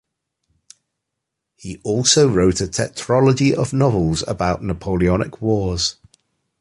[1.57, 5.97] He also wrote a tetralogy of novels about Napoleonic wars.